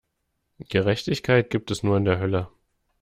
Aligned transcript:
Gerechtigkeit 0.67 1.51
gibt 1.51 1.69
es 1.69 1.83
nur 1.83 1.95
in 1.95 2.05
der 2.05 2.17
Hölle! 2.17 2.47